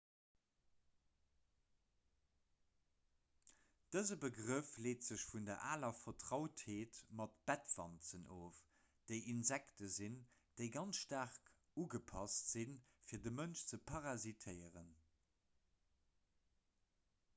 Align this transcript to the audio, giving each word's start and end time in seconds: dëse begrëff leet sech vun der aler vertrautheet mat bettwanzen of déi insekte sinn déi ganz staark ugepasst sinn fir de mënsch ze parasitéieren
dëse 3.95 4.15
begrëff 4.23 4.69
leet 4.85 5.09
sech 5.09 5.25
vun 5.33 5.43
der 5.49 5.59
aler 5.73 5.91
vertrautheet 5.99 7.01
mat 7.19 7.35
bettwanzen 7.51 8.23
of 8.37 8.61
déi 9.11 9.19
insekte 9.35 9.89
sinn 9.97 10.15
déi 10.61 10.65
ganz 10.77 11.01
staark 11.03 11.51
ugepasst 11.85 12.49
sinn 12.55 12.73
fir 13.11 13.21
de 13.27 13.35
mënsch 13.41 13.65
ze 13.73 13.79
parasitéieren 13.93 14.89